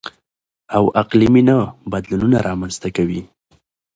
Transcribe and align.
او 0.75 0.83
اقلـيمي 1.01 1.41
نه 1.49 1.57
بـدلونـونه 1.91 2.37
رامـنځتـه 2.47 2.87
کوي. 2.97 3.21